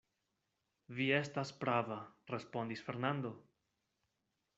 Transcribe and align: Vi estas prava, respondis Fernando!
Vi 0.99 1.05
estas 1.17 1.51
prava, 1.63 1.97
respondis 2.35 2.81
Fernando! 2.87 3.33